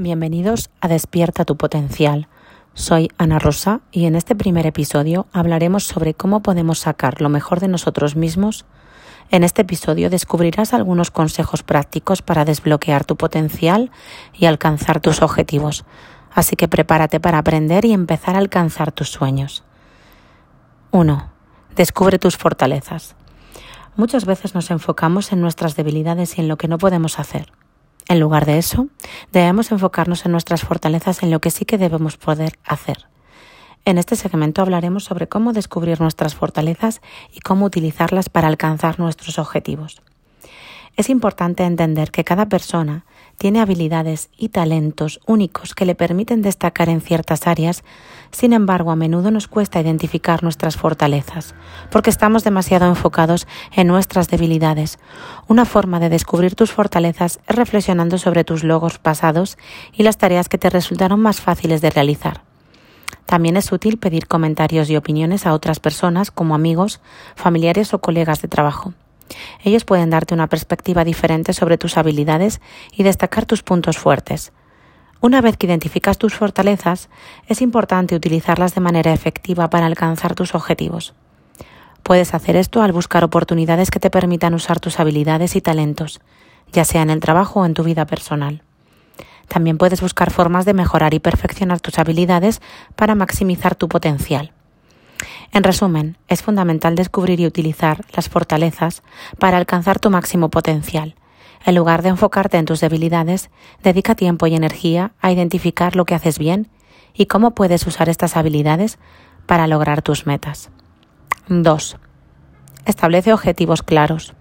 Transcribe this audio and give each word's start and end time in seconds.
Bienvenidos 0.00 0.70
a 0.80 0.86
Despierta 0.86 1.44
tu 1.44 1.56
potencial. 1.56 2.28
Soy 2.72 3.08
Ana 3.18 3.40
Rosa 3.40 3.80
y 3.90 4.04
en 4.04 4.14
este 4.14 4.36
primer 4.36 4.64
episodio 4.64 5.26
hablaremos 5.32 5.82
sobre 5.82 6.14
cómo 6.14 6.40
podemos 6.40 6.78
sacar 6.78 7.20
lo 7.20 7.28
mejor 7.28 7.58
de 7.58 7.66
nosotros 7.66 8.14
mismos. 8.14 8.64
En 9.32 9.42
este 9.42 9.62
episodio 9.62 10.08
descubrirás 10.08 10.72
algunos 10.72 11.10
consejos 11.10 11.64
prácticos 11.64 12.22
para 12.22 12.44
desbloquear 12.44 13.04
tu 13.04 13.16
potencial 13.16 13.90
y 14.32 14.46
alcanzar 14.46 15.00
tus 15.00 15.20
objetivos. 15.20 15.84
Así 16.32 16.54
que 16.54 16.68
prepárate 16.68 17.18
para 17.18 17.38
aprender 17.38 17.84
y 17.84 17.92
empezar 17.92 18.36
a 18.36 18.38
alcanzar 18.38 18.92
tus 18.92 19.08
sueños. 19.08 19.64
1. 20.92 21.28
Descubre 21.74 22.20
tus 22.20 22.36
fortalezas. 22.36 23.16
Muchas 23.96 24.26
veces 24.26 24.54
nos 24.54 24.70
enfocamos 24.70 25.32
en 25.32 25.40
nuestras 25.40 25.74
debilidades 25.74 26.38
y 26.38 26.42
en 26.42 26.46
lo 26.46 26.56
que 26.56 26.68
no 26.68 26.78
podemos 26.78 27.18
hacer. 27.18 27.57
En 28.08 28.20
lugar 28.20 28.46
de 28.46 28.56
eso, 28.56 28.88
debemos 29.32 29.70
enfocarnos 29.70 30.24
en 30.24 30.32
nuestras 30.32 30.62
fortalezas, 30.62 31.22
en 31.22 31.30
lo 31.30 31.40
que 31.40 31.50
sí 31.50 31.66
que 31.66 31.76
debemos 31.76 32.16
poder 32.16 32.58
hacer. 32.64 33.06
En 33.84 33.98
este 33.98 34.16
segmento 34.16 34.62
hablaremos 34.62 35.04
sobre 35.04 35.28
cómo 35.28 35.52
descubrir 35.52 36.00
nuestras 36.00 36.34
fortalezas 36.34 37.00
y 37.32 37.40
cómo 37.40 37.66
utilizarlas 37.66 38.28
para 38.28 38.48
alcanzar 38.48 38.98
nuestros 38.98 39.38
objetivos. 39.38 40.02
Es 40.96 41.10
importante 41.10 41.64
entender 41.64 42.10
que 42.10 42.24
cada 42.24 42.48
persona 42.48 43.04
tiene 43.38 43.60
habilidades 43.60 44.28
y 44.36 44.50
talentos 44.50 45.20
únicos 45.26 45.74
que 45.74 45.86
le 45.86 45.94
permiten 45.94 46.42
destacar 46.42 46.88
en 46.88 47.00
ciertas 47.00 47.46
áreas, 47.46 47.84
sin 48.32 48.52
embargo 48.52 48.90
a 48.90 48.96
menudo 48.96 49.30
nos 49.30 49.46
cuesta 49.46 49.80
identificar 49.80 50.42
nuestras 50.42 50.76
fortalezas, 50.76 51.54
porque 51.90 52.10
estamos 52.10 52.44
demasiado 52.44 52.86
enfocados 52.86 53.46
en 53.74 53.86
nuestras 53.86 54.28
debilidades. 54.28 54.98
Una 55.46 55.64
forma 55.64 56.00
de 56.00 56.08
descubrir 56.08 56.56
tus 56.56 56.72
fortalezas 56.72 57.40
es 57.46 57.56
reflexionando 57.56 58.18
sobre 58.18 58.44
tus 58.44 58.64
logros 58.64 58.98
pasados 58.98 59.56
y 59.92 60.02
las 60.02 60.18
tareas 60.18 60.48
que 60.48 60.58
te 60.58 60.68
resultaron 60.68 61.20
más 61.20 61.40
fáciles 61.40 61.80
de 61.80 61.90
realizar. 61.90 62.42
También 63.24 63.56
es 63.56 63.70
útil 63.72 63.98
pedir 63.98 64.26
comentarios 64.26 64.90
y 64.90 64.96
opiniones 64.96 65.46
a 65.46 65.52
otras 65.52 65.80
personas 65.80 66.30
como 66.30 66.54
amigos, 66.54 67.00
familiares 67.36 67.94
o 67.94 68.00
colegas 68.00 68.42
de 68.42 68.48
trabajo. 68.48 68.94
Ellos 69.62 69.84
pueden 69.84 70.10
darte 70.10 70.34
una 70.34 70.48
perspectiva 70.48 71.04
diferente 71.04 71.52
sobre 71.52 71.78
tus 71.78 71.96
habilidades 71.96 72.60
y 72.92 73.02
destacar 73.02 73.46
tus 73.46 73.62
puntos 73.62 73.98
fuertes. 73.98 74.52
Una 75.20 75.40
vez 75.40 75.56
que 75.56 75.66
identificas 75.66 76.18
tus 76.18 76.34
fortalezas, 76.34 77.08
es 77.48 77.60
importante 77.60 78.14
utilizarlas 78.14 78.74
de 78.74 78.80
manera 78.80 79.12
efectiva 79.12 79.68
para 79.68 79.86
alcanzar 79.86 80.34
tus 80.34 80.54
objetivos. 80.54 81.14
Puedes 82.04 82.34
hacer 82.34 82.56
esto 82.56 82.82
al 82.82 82.92
buscar 82.92 83.24
oportunidades 83.24 83.90
que 83.90 84.00
te 84.00 84.10
permitan 84.10 84.54
usar 84.54 84.78
tus 84.80 85.00
habilidades 85.00 85.56
y 85.56 85.60
talentos, 85.60 86.20
ya 86.72 86.84
sea 86.84 87.02
en 87.02 87.10
el 87.10 87.20
trabajo 87.20 87.60
o 87.60 87.66
en 87.66 87.74
tu 87.74 87.82
vida 87.82 88.06
personal. 88.06 88.62
También 89.48 89.78
puedes 89.78 90.00
buscar 90.00 90.30
formas 90.30 90.64
de 90.66 90.74
mejorar 90.74 91.14
y 91.14 91.18
perfeccionar 91.18 91.80
tus 91.80 91.98
habilidades 91.98 92.60
para 92.94 93.14
maximizar 93.14 93.74
tu 93.74 93.88
potencial. 93.88 94.52
En 95.52 95.64
resumen, 95.64 96.16
es 96.28 96.42
fundamental 96.42 96.94
descubrir 96.94 97.40
y 97.40 97.46
utilizar 97.46 98.04
las 98.14 98.28
fortalezas 98.28 99.02
para 99.38 99.56
alcanzar 99.56 99.98
tu 99.98 100.10
máximo 100.10 100.50
potencial. 100.50 101.14
En 101.64 101.74
lugar 101.74 102.02
de 102.02 102.10
enfocarte 102.10 102.56
en 102.56 102.64
tus 102.64 102.80
debilidades, 102.80 103.50
dedica 103.82 104.14
tiempo 104.14 104.46
y 104.46 104.54
energía 104.54 105.12
a 105.20 105.32
identificar 105.32 105.96
lo 105.96 106.04
que 106.04 106.14
haces 106.14 106.38
bien 106.38 106.68
y 107.14 107.26
cómo 107.26 107.52
puedes 107.52 107.86
usar 107.86 108.08
estas 108.08 108.36
habilidades 108.36 108.98
para 109.46 109.66
lograr 109.66 110.02
tus 110.02 110.26
metas. 110.26 110.70
2. 111.48 111.96
Establece 112.84 113.32
objetivos 113.32 113.82
claros. 113.82 114.34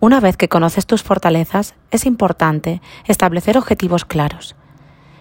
Una 0.00 0.20
vez 0.20 0.36
que 0.36 0.48
conoces 0.48 0.86
tus 0.86 1.02
fortalezas, 1.02 1.74
es 1.90 2.06
importante 2.06 2.80
establecer 3.06 3.58
objetivos 3.58 4.04
claros. 4.04 4.54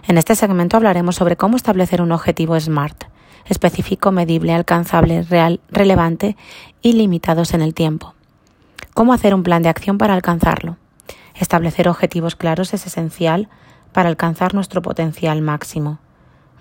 En 0.07 0.17
este 0.17 0.35
segmento 0.35 0.77
hablaremos 0.77 1.15
sobre 1.15 1.35
cómo 1.35 1.57
establecer 1.57 2.01
un 2.01 2.11
objetivo 2.11 2.59
SMART, 2.59 3.05
específico, 3.45 4.11
medible, 4.11 4.53
alcanzable, 4.53 5.23
real, 5.23 5.59
relevante 5.69 6.35
y 6.81 6.93
limitados 6.93 7.53
en 7.53 7.61
el 7.61 7.73
tiempo. 7.73 8.13
¿Cómo 8.93 9.13
hacer 9.13 9.33
un 9.33 9.43
plan 9.43 9.61
de 9.61 9.69
acción 9.69 9.97
para 9.97 10.13
alcanzarlo? 10.13 10.77
Establecer 11.35 11.87
objetivos 11.87 12.35
claros 12.35 12.73
es 12.73 12.87
esencial 12.87 13.47
para 13.91 14.09
alcanzar 14.09 14.53
nuestro 14.53 14.81
potencial 14.81 15.41
máximo. 15.41 15.99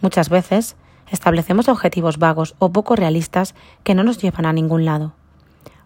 Muchas 0.01 0.29
veces 0.29 0.77
establecemos 1.11 1.69
objetivos 1.69 2.19
vagos 2.19 2.55
o 2.59 2.73
poco 2.73 2.97
realistas 2.97 3.55
que 3.85 3.95
no 3.95 4.05
nos 4.05 4.19
llevan 4.19 4.47
a 4.47 4.53
ningún 4.53 4.85
lado. 4.85 5.15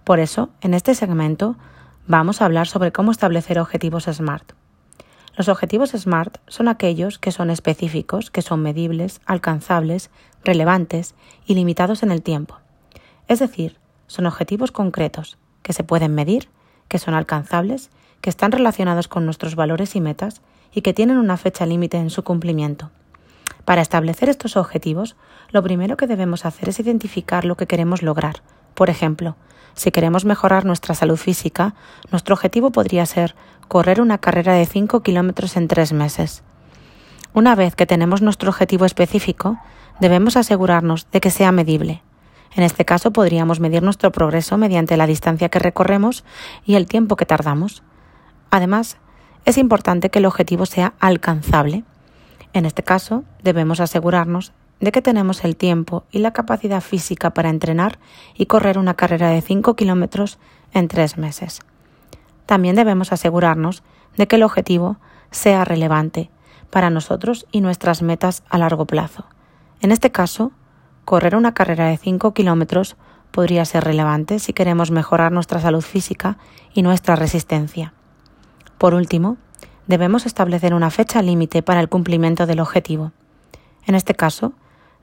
Por 0.04 0.18
eso, 0.18 0.48
en 0.60 0.74
este 0.74 0.94
segmento, 0.94 1.56
vamos 2.06 2.40
a 2.40 2.46
hablar 2.46 2.66
sobre 2.66 2.90
cómo 2.90 3.12
establecer 3.12 3.58
objetivos 3.58 4.04
SMART. 4.04 4.52
Los 5.40 5.48
objetivos 5.48 5.92
SMART 5.92 6.36
son 6.48 6.68
aquellos 6.68 7.18
que 7.18 7.32
son 7.32 7.48
específicos, 7.48 8.30
que 8.30 8.42
son 8.42 8.60
medibles, 8.60 9.22
alcanzables, 9.24 10.10
relevantes 10.44 11.14
y 11.46 11.54
limitados 11.54 12.02
en 12.02 12.10
el 12.10 12.20
tiempo. 12.20 12.58
Es 13.26 13.38
decir, 13.38 13.78
son 14.06 14.26
objetivos 14.26 14.70
concretos, 14.70 15.38
que 15.62 15.72
se 15.72 15.82
pueden 15.82 16.14
medir, 16.14 16.50
que 16.88 16.98
son 16.98 17.14
alcanzables, 17.14 17.88
que 18.20 18.28
están 18.28 18.52
relacionados 18.52 19.08
con 19.08 19.24
nuestros 19.24 19.54
valores 19.54 19.96
y 19.96 20.02
metas 20.02 20.42
y 20.74 20.82
que 20.82 20.92
tienen 20.92 21.16
una 21.16 21.38
fecha 21.38 21.64
límite 21.64 21.96
en 21.96 22.10
su 22.10 22.22
cumplimiento. 22.22 22.90
Para 23.64 23.82
establecer 23.82 24.28
estos 24.28 24.56
objetivos, 24.56 25.16
lo 25.50 25.62
primero 25.62 25.96
que 25.96 26.06
debemos 26.06 26.44
hacer 26.44 26.68
es 26.68 26.80
identificar 26.80 27.44
lo 27.44 27.56
que 27.56 27.66
queremos 27.66 28.02
lograr. 28.02 28.42
Por 28.74 28.90
ejemplo, 28.90 29.36
si 29.74 29.90
queremos 29.90 30.24
mejorar 30.24 30.64
nuestra 30.64 30.94
salud 30.94 31.16
física, 31.16 31.74
nuestro 32.10 32.34
objetivo 32.34 32.70
podría 32.70 33.06
ser 33.06 33.34
correr 33.68 34.00
una 34.00 34.18
carrera 34.18 34.54
de 34.54 34.66
5 34.66 35.02
kilómetros 35.02 35.56
en 35.56 35.68
tres 35.68 35.92
meses. 35.92 36.42
Una 37.32 37.54
vez 37.54 37.76
que 37.76 37.86
tenemos 37.86 38.22
nuestro 38.22 38.50
objetivo 38.50 38.84
específico, 38.84 39.58
debemos 40.00 40.36
asegurarnos 40.36 41.06
de 41.12 41.20
que 41.20 41.30
sea 41.30 41.52
medible. 41.52 42.02
En 42.56 42.64
este 42.64 42.84
caso 42.84 43.12
podríamos 43.12 43.60
medir 43.60 43.82
nuestro 43.82 44.10
progreso 44.10 44.58
mediante 44.58 44.96
la 44.96 45.06
distancia 45.06 45.48
que 45.48 45.60
recorremos 45.60 46.24
y 46.64 46.74
el 46.74 46.86
tiempo 46.86 47.14
que 47.14 47.26
tardamos. 47.26 47.84
Además, 48.50 48.98
es 49.44 49.56
importante 49.56 50.10
que 50.10 50.18
el 50.18 50.26
objetivo 50.26 50.66
sea 50.66 50.94
alcanzable. 50.98 51.84
En 52.52 52.66
este 52.66 52.82
caso, 52.82 53.24
debemos 53.42 53.80
asegurarnos 53.80 54.52
de 54.80 54.92
que 54.92 55.02
tenemos 55.02 55.44
el 55.44 55.56
tiempo 55.56 56.04
y 56.10 56.18
la 56.18 56.32
capacidad 56.32 56.80
física 56.80 57.30
para 57.30 57.50
entrenar 57.50 57.98
y 58.34 58.46
correr 58.46 58.78
una 58.78 58.94
carrera 58.94 59.28
de 59.28 59.40
5 59.40 59.76
kilómetros 59.76 60.38
en 60.72 60.88
tres 60.88 61.18
meses. 61.18 61.60
También 62.46 62.76
debemos 62.76 63.12
asegurarnos 63.12 63.82
de 64.16 64.26
que 64.26 64.36
el 64.36 64.42
objetivo 64.42 64.96
sea 65.30 65.64
relevante 65.64 66.30
para 66.70 66.90
nosotros 66.90 67.46
y 67.52 67.60
nuestras 67.60 68.02
metas 68.02 68.42
a 68.48 68.58
largo 68.58 68.86
plazo. 68.86 69.26
En 69.80 69.92
este 69.92 70.10
caso, 70.10 70.52
correr 71.04 71.36
una 71.36 71.54
carrera 71.54 71.86
de 71.86 71.96
5 71.96 72.32
kilómetros 72.34 72.96
podría 73.30 73.64
ser 73.64 73.84
relevante 73.84 74.38
si 74.38 74.52
queremos 74.52 74.90
mejorar 74.90 75.30
nuestra 75.30 75.60
salud 75.60 75.82
física 75.82 76.38
y 76.74 76.82
nuestra 76.82 77.16
resistencia. 77.16 77.92
Por 78.78 78.94
último, 78.94 79.36
debemos 79.90 80.24
establecer 80.24 80.72
una 80.72 80.88
fecha 80.90 81.20
límite 81.20 81.62
para 81.62 81.80
el 81.80 81.88
cumplimiento 81.88 82.46
del 82.46 82.60
objetivo. 82.60 83.10
En 83.84 83.96
este 83.96 84.14
caso, 84.14 84.52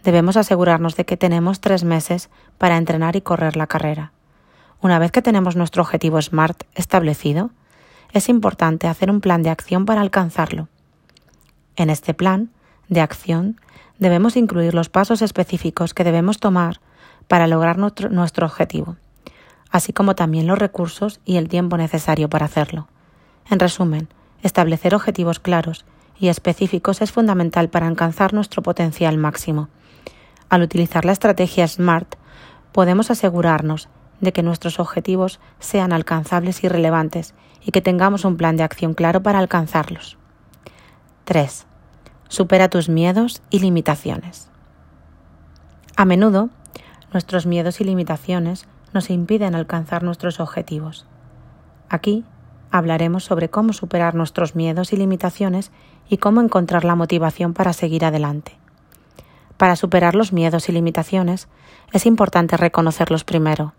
debemos 0.04 0.38
asegurarnos 0.38 0.96
de 0.96 1.06
que 1.06 1.18
tenemos 1.18 1.60
tres 1.60 1.84
meses 1.84 2.30
para 2.58 2.78
entrenar 2.78 3.18
y 3.18 3.22
correr 3.22 3.58
la 3.58 3.68
carrera. 3.68 4.14
Una 4.82 4.98
vez 4.98 5.12
que 5.12 5.22
tenemos 5.22 5.58
nuestro 5.58 5.84
objetivo 5.84 6.22
SMART 6.22 6.64
establecido, 6.74 7.52
es 8.14 8.30
importante 8.30 8.88
hacer 8.88 9.12
un 9.12 9.20
plan 9.20 9.44
de 9.44 9.50
acción 9.50 9.86
para 9.86 10.00
alcanzarlo. 10.00 10.70
En 11.76 11.90
este 11.90 12.14
plan 12.14 12.50
de 12.88 13.02
acción 13.02 13.60
debemos 14.00 14.38
incluir 14.38 14.74
los 14.74 14.88
pasos 14.88 15.22
específicos 15.22 15.94
que 15.94 16.06
debemos 16.06 16.40
tomar 16.40 16.80
para 17.28 17.48
lograr 17.48 17.78
nuestro, 17.78 18.46
objetivo, 18.46 18.96
así 19.70 19.92
como 19.92 20.16
también 20.16 20.48
los 20.48 20.58
recursos 20.58 21.20
y 21.26 21.36
el 21.36 21.50
tiempo 21.50 21.76
necesario 21.76 22.30
para 22.30 22.46
hacerlo. 22.46 22.88
En 23.50 23.60
resumen, 23.60 24.08
establecer 24.44 24.96
objetivos 24.96 25.40
claros 25.40 25.86
y 26.20 26.30
específicos 26.30 27.02
es 27.02 27.12
fundamental 27.12 27.70
para 27.70 27.88
alcanzar 27.88 28.34
nuestro 28.34 28.62
potencial 28.64 29.18
máximo. 29.18 29.70
Al 30.50 30.62
utilizar 30.62 31.06
la 31.06 31.12
estrategia 31.12 31.68
SMART, 31.68 32.16
podemos 32.72 33.12
asegurarnos 33.12 33.90
de 34.22 34.34
que 34.34 34.44
nuestros 34.44 34.80
objetivos 34.80 35.40
sean 35.60 35.94
alcanzables 35.94 36.64
y 36.64 36.68
relevantes 36.68 37.36
y 37.64 37.72
que 37.72 37.82
tengamos 37.82 38.26
un 38.26 38.38
plan 38.38 38.58
de 38.58 38.64
acción 38.64 38.94
claro 38.94 39.22
para 39.22 39.40
alcanzarlos. 39.40 40.18
3. 41.26 41.66
Supera 42.30 42.70
tus 42.70 42.90
miedos 42.90 43.42
y 43.50 43.60
limitaciones. 43.60 44.50
A 45.96 46.06
menudo, 46.06 46.50
nuestros 47.12 47.46
miedos 47.46 47.82
y 47.82 47.84
limitaciones 47.84 48.68
nos 48.94 49.10
impiden 49.10 49.56
alcanzar 49.56 50.04
nuestros 50.04 50.40
objetivos. 50.40 51.06
Aquí 51.90 52.24
hablaremos 52.72 53.24
sobre 53.24 53.50
cómo 53.50 53.74
superar 53.74 54.16
nuestros 54.16 54.56
miedos 54.56 54.94
y 54.94 54.98
limitaciones 54.98 55.72
y 56.10 56.18
cómo 56.18 56.42
encontrar 56.42 56.86
la 56.86 56.96
motivación 56.96 57.54
para 57.54 57.74
seguir 57.74 58.06
adelante. 58.06 58.54
Para 59.58 59.76
superar 59.76 60.16
los 60.16 60.34
miedos 60.34 60.70
y 60.70 60.72
limitaciones 60.72 61.48
es 61.92 62.06
importante 62.06 62.58
reconocerlos 62.58 63.24
primero. 63.24 63.74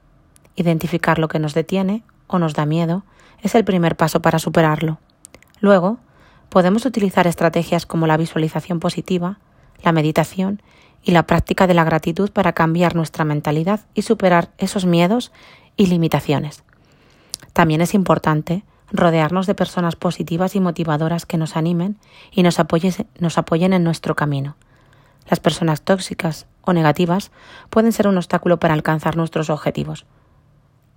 Identificar 0.56 1.18
lo 1.18 1.28
que 1.28 1.38
nos 1.38 1.54
detiene 1.54 2.02
o 2.26 2.38
nos 2.38 2.54
da 2.54 2.66
miedo 2.66 3.04
es 3.42 3.54
el 3.54 3.64
primer 3.64 3.96
paso 3.96 4.20
para 4.20 4.38
superarlo. 4.38 4.98
Luego, 5.60 5.98
Podemos 6.48 6.86
utilizar 6.86 7.26
estrategias 7.26 7.84
como 7.84 8.06
la 8.06 8.16
visualización 8.16 8.80
positiva, 8.80 9.38
la 9.82 9.92
meditación 9.92 10.62
y 11.02 11.12
la 11.12 11.26
práctica 11.26 11.66
de 11.66 11.74
la 11.74 11.84
gratitud 11.84 12.30
para 12.30 12.52
cambiar 12.52 12.94
nuestra 12.94 13.24
mentalidad 13.24 13.80
y 13.94 14.02
superar 14.02 14.50
esos 14.56 14.86
miedos 14.86 15.30
y 15.76 15.86
limitaciones. 15.86 16.64
También 17.52 17.82
es 17.82 17.94
importante 17.94 18.64
rodearnos 18.90 19.46
de 19.46 19.54
personas 19.54 19.96
positivas 19.96 20.54
y 20.54 20.60
motivadoras 20.60 21.26
que 21.26 21.38
nos 21.38 21.56
animen 21.56 21.98
y 22.30 22.42
nos 22.42 22.58
apoyen, 22.58 23.72
en 23.72 23.84
nuestro 23.84 24.16
camino. 24.16 24.56
Las 25.28 25.40
personas 25.40 25.82
tóxicas 25.82 26.46
o 26.62 26.72
negativas 26.72 27.30
pueden 27.70 27.92
ser 27.92 28.08
un 28.08 28.16
obstáculo 28.16 28.58
para 28.58 28.74
alcanzar 28.74 29.16
nuestros 29.16 29.50
objetivos, 29.50 30.06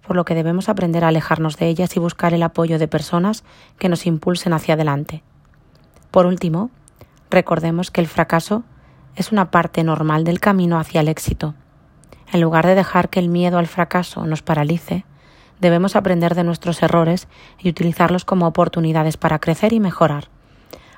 por 0.06 0.16
lo 0.16 0.26
que 0.26 0.36
debemos 0.36 0.70
aprender 0.70 1.04
a 1.04 1.10
alejarnos 1.10 1.58
de 1.58 1.68
ellas 1.68 1.96
y 1.96 2.00
buscar 2.00 2.34
el 2.34 2.44
apoyo 2.44 2.80
de 2.80 2.88
personas 2.88 3.44
que 3.78 3.90
nos 3.90 4.06
impulsen 4.06 4.54
hacia 4.54 4.76
adelante. 4.76 5.24
Por 6.12 6.26
último, 6.26 6.72
recordemos 7.30 7.92
que 7.92 8.02
el 8.02 8.08
fracaso 8.08 8.64
es 9.16 9.32
una 9.32 9.52
parte 9.52 9.84
normal 9.84 10.24
del 10.24 10.40
camino 10.40 10.80
hacia 10.80 11.02
el 11.02 11.10
éxito. 11.10 11.56
En 12.32 12.40
lugar 12.40 12.66
de 12.66 12.76
dejar 12.76 13.10
que 13.10 13.20
el 13.20 13.28
miedo 13.28 13.58
al 13.58 13.68
fracaso 13.68 14.26
nos 14.26 14.42
paralice, 14.42 15.06
debemos 15.62 15.96
aprender 15.96 16.36
de 16.36 16.44
nuestros 16.44 16.82
errores 16.84 17.28
y 17.60 17.70
utilizarlos 17.70 18.26
como 18.26 18.48
oportunidades 18.48 19.16
para 19.16 19.40
crecer 19.40 19.72
y 19.72 19.80
mejorar. 19.80 20.26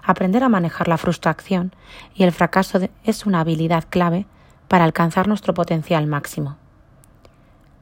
Aprender 0.02 0.44
a 0.44 0.50
manejar 0.50 0.88
la 0.88 0.98
frustración 0.98 1.76
y 2.16 2.24
el 2.24 2.32
fracaso 2.32 2.80
es 3.04 3.26
una 3.26 3.42
habilidad 3.42 3.84
clave 3.90 4.26
para 4.70 4.86
alcanzar 4.86 5.28
nuestro 5.28 5.54
potencial 5.54 6.08
máximo. 6.08 6.58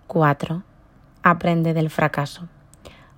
4. 0.07 0.63
Aprende 1.23 1.73
del 1.73 1.89
fracaso. 1.89 2.47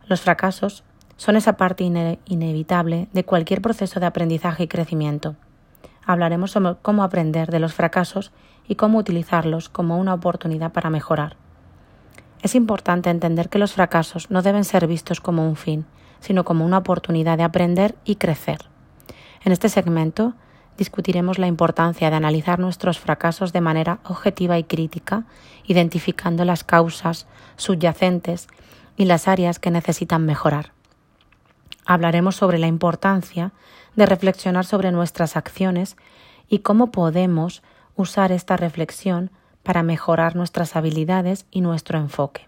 Los 0.07 0.21
fracasos 0.21 0.83
son 1.15 1.37
esa 1.37 1.55
parte 1.55 1.85
inevitable 2.25 3.07
de 3.13 3.23
cualquier 3.23 3.61
proceso 3.61 3.99
de 3.99 4.05
aprendizaje 4.05 4.63
y 4.63 4.67
crecimiento. 4.67 5.35
Hablaremos 6.05 6.51
sobre 6.51 6.75
cómo 6.81 7.03
aprender 7.03 7.49
de 7.49 7.59
los 7.59 7.73
fracasos 7.73 8.33
y 8.67 8.75
cómo 8.75 8.97
utilizarlos 8.97 9.69
como 9.69 9.97
una 9.97 10.13
oportunidad 10.13 10.73
para 10.73 10.89
mejorar. 10.89 11.37
Es 12.43 12.55
importante 12.55 13.09
entender 13.09 13.47
que 13.47 13.57
los 13.57 13.71
fracasos 13.71 14.29
no 14.29 14.41
deben 14.41 14.65
ser 14.65 14.85
vistos 14.85 15.21
como 15.21 15.47
un 15.47 15.55
fin, 15.55 15.85
sino 16.19 16.43
como 16.43 16.65
una 16.65 16.79
oportunidad 16.79 17.37
de 17.37 17.45
aprender 17.45 17.95
y 18.03 18.17
crecer. 18.17 18.69
En 19.45 19.53
este 19.53 19.69
segmento 19.69 20.33
discutiremos 20.77 21.39
la 21.39 21.47
importancia 21.47 22.09
de 22.09 22.17
analizar 22.17 22.59
nuestros 22.59 22.99
fracasos 22.99 23.53
de 23.53 23.61
manera 23.61 23.99
objetiva 24.03 24.57
y 24.57 24.65
crítica, 24.65 25.23
identificando 25.65 26.43
las 26.43 26.65
causas 26.65 27.27
subyacentes 27.55 28.49
y 28.97 29.05
las 29.05 29.29
áreas 29.29 29.57
que 29.57 29.71
necesitan 29.71 30.25
mejorar. 30.25 30.73
Hablaremos 31.85 32.35
sobre 32.35 32.59
la 32.59 32.67
importancia 32.67 33.53
de 33.95 34.05
reflexionar 34.05 34.65
sobre 34.65 34.91
nuestras 34.91 35.37
acciones 35.37 35.95
y 36.49 36.59
cómo 36.59 36.91
podemos 36.91 37.63
usar 37.95 38.33
esta 38.33 38.57
reflexión 38.57 39.31
para 39.63 39.83
mejorar 39.83 40.35
nuestras 40.35 40.75
habilidades 40.75 41.45
y 41.49 41.61
nuestro 41.61 41.97
enfoque. 41.97 42.47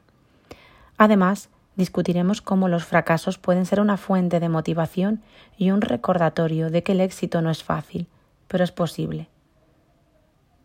Además, 0.97 1.49
discutiremos 1.75 2.41
cómo 2.41 2.67
los 2.67 2.85
fracasos 2.85 3.37
pueden 3.37 3.65
ser 3.65 3.79
una 3.79 3.97
fuente 3.97 4.39
de 4.39 4.49
motivación 4.49 5.21
y 5.57 5.71
un 5.71 5.81
recordatorio 5.81 6.69
de 6.69 6.83
que 6.83 6.91
el 6.91 7.01
éxito 7.01 7.41
no 7.41 7.49
es 7.49 7.63
fácil, 7.63 8.07
pero 8.47 8.63
es 8.63 8.71
posible. 8.71 9.29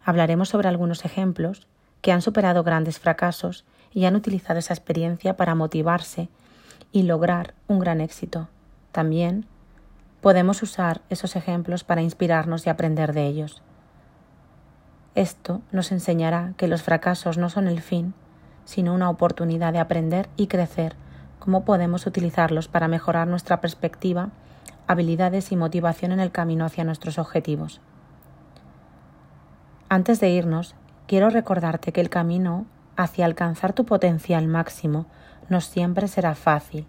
Hablaremos 0.05 0.49
sobre 0.49 0.69
algunos 0.69 1.05
ejemplos 1.05 1.67
que 2.01 2.13
han 2.13 2.23
superado 2.23 2.63
grandes 2.63 2.99
fracasos 2.99 3.65
y 3.93 4.05
han 4.05 4.17
utilizado 4.17 4.59
esa 4.59 4.75
experiencia 4.75 5.37
para 5.37 5.55
motivarse 5.55 6.29
y 6.93 7.03
lograr 7.03 7.55
un 7.67 7.79
gran 7.79 8.01
éxito. 8.01 8.49
También 8.93 9.47
podemos 10.21 10.63
usar 10.63 11.01
esos 11.11 11.37
ejemplos 11.37 11.85
para 11.85 12.03
inspirarnos 12.03 12.67
y 12.67 12.71
aprender 12.71 13.13
de 13.13 13.27
ellos. 13.27 13.63
Esto 15.15 15.61
nos 15.73 15.91
enseñará 15.91 16.55
que 16.57 16.69
los 16.69 16.83
fracasos 16.83 17.37
no 17.37 17.51
son 17.51 17.67
el 17.67 17.81
fin, 17.81 18.15
sino 18.65 18.95
una 18.95 19.11
oportunidad 19.11 19.73
de 19.73 19.81
aprender 19.81 20.29
y 20.37 20.47
crecer, 20.47 20.95
cómo 21.41 21.65
podemos 21.65 22.07
utilizarlos 22.07 22.69
para 22.69 22.87
mejorar 22.87 23.27
nuestra 23.27 23.61
perspectiva, 23.61 24.29
habilidades 24.87 25.51
y 25.51 25.57
motivación 25.57 26.13
en 26.13 26.21
el 26.21 26.31
camino 26.31 26.65
hacia 26.65 26.85
nuestros 26.85 27.19
objetivos. 27.19 27.81
Antes 29.89 30.21
de 30.21 30.31
irnos, 30.31 30.77
quiero 31.09 31.31
recordarte 31.31 31.93
que 31.93 32.01
el 32.01 32.11
camino 32.11 32.67
hacia 32.97 33.25
alcanzar 33.25 33.73
tu 33.73 33.85
potencial 33.87 34.47
máximo 34.47 35.07
no 35.49 35.61
siempre 35.61 36.07
será 36.07 36.37
fácil. 36.37 36.87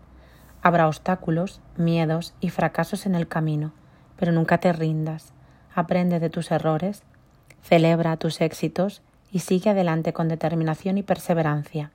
Habrá 0.61 0.87
obstáculos, 0.87 1.61
miedos 1.77 2.35
y 2.39 2.49
fracasos 2.49 3.07
en 3.07 3.15
el 3.15 3.27
camino, 3.27 3.71
pero 4.17 4.31
nunca 4.31 4.59
te 4.59 4.71
rindas. 4.73 5.33
Aprende 5.73 6.19
de 6.19 6.29
tus 6.29 6.51
errores 6.51 7.03
Celebra 7.63 8.17
tus 8.17 8.41
éxitos 8.41 9.01
y 9.31 9.39
sigue 9.39 9.69
adelante 9.69 10.13
con 10.13 10.27
determinación 10.27 10.97
y 10.97 11.03
perseverancia. 11.03 11.91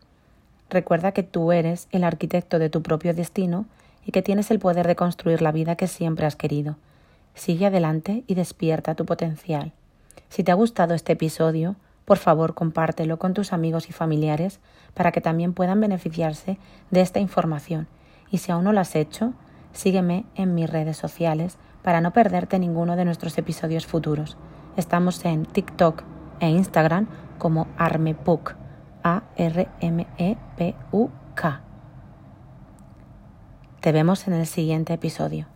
Recuerda 0.70 1.12
que 1.12 1.22
tú 1.22 1.52
eres 1.52 1.88
el 1.92 2.04
arquitecto 2.04 2.58
de 2.58 2.70
tu 2.70 2.82
propio 2.82 3.14
destino 3.14 3.66
y 4.04 4.12
que 4.12 4.22
tienes 4.22 4.50
el 4.50 4.58
poder 4.58 4.86
de 4.86 4.96
construir 4.96 5.42
la 5.42 5.52
vida 5.52 5.76
que 5.76 5.86
siempre 5.86 6.26
has 6.26 6.36
querido. 6.36 6.76
Sigue 7.34 7.66
adelante 7.66 8.24
y 8.26 8.34
despierta 8.34 8.94
tu 8.94 9.04
potencial. 9.04 9.72
Si 10.28 10.42
te 10.42 10.52
ha 10.52 10.54
gustado 10.54 10.94
este 10.94 11.12
episodio, 11.12 11.76
por 12.04 12.18
favor 12.18 12.54
compártelo 12.54 13.18
con 13.18 13.34
tus 13.34 13.52
amigos 13.52 13.88
y 13.88 13.92
familiares 13.92 14.60
para 14.94 15.12
que 15.12 15.20
también 15.20 15.52
puedan 15.52 15.80
beneficiarse 15.80 16.56
de 16.90 17.00
esta 17.00 17.20
información. 17.20 17.88
Y 18.30 18.38
si 18.38 18.52
aún 18.52 18.64
no 18.64 18.72
lo 18.72 18.80
has 18.80 18.96
hecho, 18.96 19.34
sígueme 19.72 20.24
en 20.34 20.54
mis 20.54 20.70
redes 20.70 20.96
sociales 20.96 21.58
para 21.82 22.00
no 22.00 22.12
perderte 22.12 22.58
ninguno 22.58 22.96
de 22.96 23.04
nuestros 23.04 23.36
episodios 23.38 23.86
futuros. 23.86 24.36
Estamos 24.76 25.24
en 25.24 25.46
TikTok 25.46 26.02
e 26.38 26.50
Instagram 26.50 27.06
como 27.38 27.66
Armepuk, 27.78 28.54
A-R-M-E-P-U-K. 29.02 29.60
Te 33.80 33.92
vemos 33.92 34.28
en 34.28 34.34
el 34.34 34.46
siguiente 34.46 34.92
episodio. 34.92 35.46